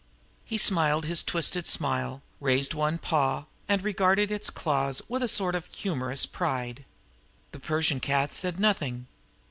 [0.43, 5.53] He smiled his twisted smile, raised one paw, and regarded its claws with a sort
[5.53, 6.85] of humorous pride.
[7.51, 9.05] The Persian cat said nothing.